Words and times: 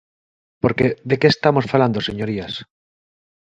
Porque 0.61 0.85
¿de 1.09 1.15
que 1.19 1.29
estamos 1.33 1.65
falando, 1.73 2.05
señorías? 2.07 2.53